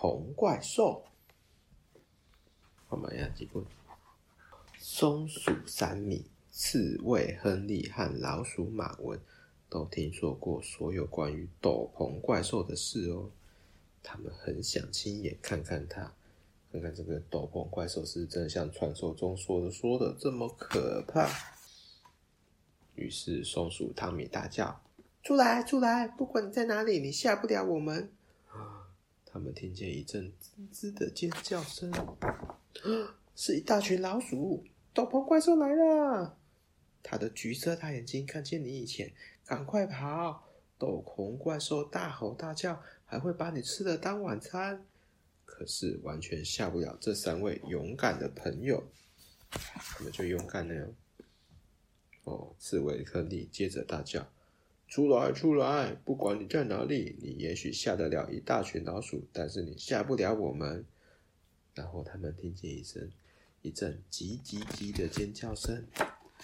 [0.00, 1.02] 棚怪兽。
[2.88, 3.64] 我们要几步？
[4.78, 9.20] 松鼠三米、刺猬亨利和老鼠马文
[9.68, 13.28] 都听说过所有关于斗篷怪兽的事哦。
[14.00, 16.12] 他们很想亲眼看看它，
[16.70, 21.28] 看看这个斗篷怪兽是真的像传说中说的说的这么可怕。
[22.94, 24.80] 于是松鼠汤米大叫
[25.24, 26.06] ：“出来，出来！
[26.06, 28.12] 不管你在哪里，你吓不了我们。”
[29.30, 31.92] 他们听见一阵吱吱的尖叫声，
[33.36, 34.64] 是一大群老鼠！
[34.94, 36.38] 斗篷怪兽来了！
[37.02, 39.12] 他的橘色大眼睛看见你以前，
[39.44, 40.48] 赶快跑！
[40.78, 44.86] 斗篷怪兽大吼大叫，还会把你吃了当晚餐。
[45.44, 48.82] 可是完全吓不了这三位勇敢的朋友，
[49.50, 50.94] 他们就勇敢了。
[52.24, 54.26] 哦，刺猬亨利接着大叫。
[54.88, 55.94] 出来，出来！
[56.04, 60.84] 不管你在哪里，你也许吓得了一大群老鼠，但是你吓不了我们。
[61.74, 63.08] 然后他们听见一声
[63.62, 65.86] 一阵急急急的尖叫声，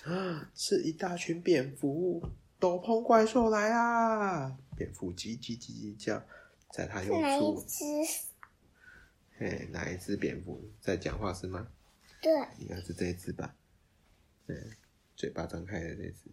[0.05, 2.23] 啊，是一大群蝙蝠！
[2.61, 4.57] 斗篷怪兽来啦！
[4.77, 6.23] 蝙蝠叽叽叽叽叫，
[6.71, 7.85] 在它用粗，哪一只？
[9.37, 11.67] 嘿，哪一只蝙蝠在讲话是吗？
[12.23, 13.57] 对，应该是这一只吧？
[14.47, 14.57] 嗯，
[15.17, 16.31] 嘴巴张开的这只。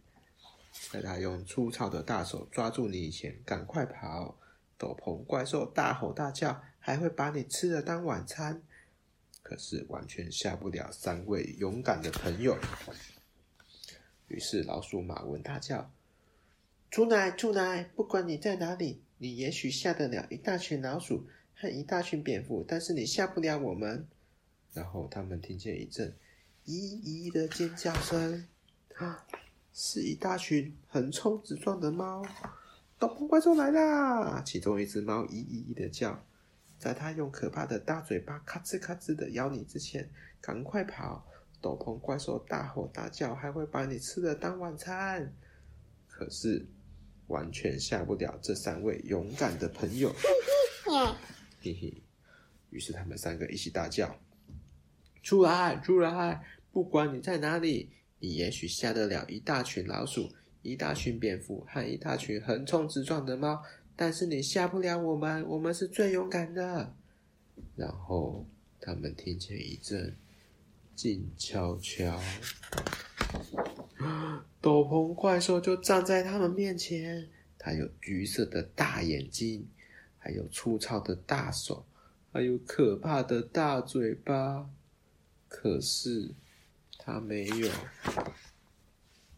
[0.91, 4.37] 在他用粗糙的大手抓住你以前，赶快跑！
[4.77, 8.63] 斗篷怪兽大吼大叫，还会把你吃了当晚餐。
[9.43, 12.57] 可是完全吓不了三位勇敢的朋友。
[14.27, 15.91] 于是老鼠马文大叫
[16.89, 17.83] ：“出来，出来！
[17.83, 24.07] 不管你在哪里，你也许吓得了一大群老鼠和一大群蝙蝠，但是你吓不了我们。”
[24.73, 26.15] 然后他们听见一阵
[26.65, 26.71] 咦
[27.03, 28.47] 咦的尖叫声。
[28.95, 29.27] 啊！
[29.73, 32.25] 是一大群横冲直撞的猫，
[32.99, 34.43] 斗篷怪兽来啦！
[34.45, 36.23] 其中一只猫咦咦咦的叫，
[36.77, 40.09] 在它用可怕的大嘴巴咔吱咔吱的咬你之前，
[40.41, 41.25] 赶快跑！
[41.61, 45.33] 斗篷怪兽大吼大叫，还会把你吃了当晚餐。
[46.07, 46.65] 可是
[47.27, 50.13] 完全吓不了这三位勇敢的朋友，
[51.61, 52.03] 嘿嘿。
[52.71, 54.15] 于是他们三个一起大叫
[55.23, 56.43] ：“出来，出来！
[56.71, 57.89] 不管你在哪里。”
[58.23, 63.63] 你也许吓得了一大群老鼠、一大群蝙蝠和一大群横冲直撞的猫，
[63.95, 66.93] 但是你吓不了我们，我们是最勇敢的。
[67.75, 68.45] 然后
[68.79, 70.15] 他们听见一阵
[70.95, 72.21] 静悄悄，
[74.61, 77.27] 斗篷怪兽就站在他们面前。
[77.57, 79.67] 它有橘色的大眼睛，
[80.19, 81.83] 还有粗糙的大手，
[82.31, 84.69] 还有可怕的大嘴巴。
[85.47, 86.35] 可是。
[87.03, 87.67] 他没有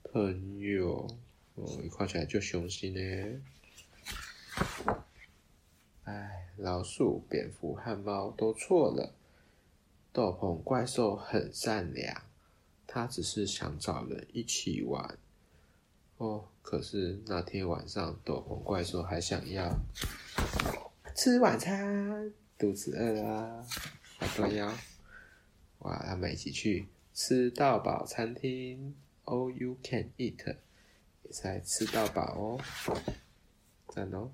[0.04, 1.08] 朋友
[1.56, 3.42] 哦，一看起来就雄心呢。
[6.04, 9.14] 哎，老鼠、蝙蝠和猫都错了。
[10.12, 12.24] 斗篷怪兽很善良，
[12.86, 15.18] 他只是想找人一起玩。
[16.18, 19.74] 哦，可是那天晚上，斗篷怪兽还想要
[21.16, 23.66] 吃晚餐，肚子饿了，
[24.20, 24.68] 好重要。
[25.80, 26.88] 哇，他们一起去。
[27.14, 30.58] 吃到饱餐厅，All you can eat，
[31.24, 32.60] 也在吃到饱哦，
[33.90, 34.32] 赞哦。